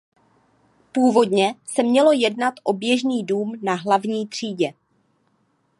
[0.91, 4.73] Původně se mělo jednat o běžný dům na hlavní třídě.